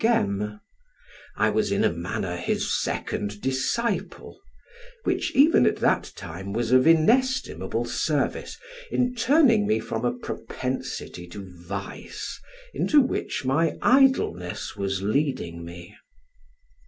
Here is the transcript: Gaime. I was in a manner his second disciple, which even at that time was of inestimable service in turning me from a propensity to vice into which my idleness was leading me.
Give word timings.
Gaime. 0.03 0.57
I 1.37 1.51
was 1.51 1.71
in 1.71 1.83
a 1.83 1.93
manner 1.93 2.35
his 2.35 2.73
second 2.81 3.39
disciple, 3.39 4.41
which 5.03 5.31
even 5.35 5.67
at 5.67 5.75
that 5.75 6.11
time 6.15 6.53
was 6.53 6.71
of 6.71 6.87
inestimable 6.87 7.85
service 7.85 8.57
in 8.89 9.13
turning 9.13 9.67
me 9.67 9.79
from 9.79 10.03
a 10.03 10.11
propensity 10.17 11.27
to 11.27 11.47
vice 11.67 12.39
into 12.73 12.99
which 12.99 13.45
my 13.45 13.77
idleness 13.83 14.75
was 14.75 15.03
leading 15.03 15.63
me. 15.63 15.95